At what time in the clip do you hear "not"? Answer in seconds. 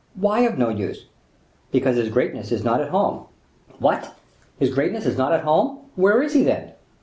2.63-2.81, 5.15-5.31